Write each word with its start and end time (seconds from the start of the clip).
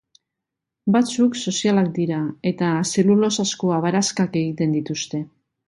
Batzuk 0.95 1.37
sozialak 1.41 1.91
dira 1.99 2.23
eta 2.53 2.71
zelulosazko 2.95 3.73
abaraskak 3.79 4.43
egiten 4.43 4.77
dituzte. 4.81 5.25